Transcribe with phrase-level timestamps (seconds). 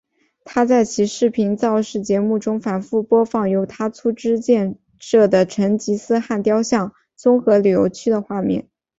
[0.43, 8.67] 他在其视频造势节目中反复播放由他出资建设的成吉思汗雕像综合旅游区的画面。